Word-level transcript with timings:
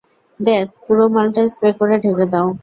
ব্যস 0.39 0.71
পুরো 0.85 1.05
মালটা 1.15 1.41
স্প্রে 1.53 1.71
করে 1.79 1.95
ঢেকে 2.03 2.25
দাও। 2.33 2.47